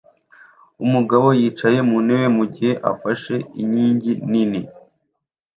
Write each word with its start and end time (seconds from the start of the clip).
umugabo 0.85 1.27
yicaye 1.39 1.79
ku 1.87 1.95
ntebe 2.05 2.27
mugihe 2.37 2.71
afashe 2.91 3.33
inkingi 3.61 4.11
nini 4.31 4.59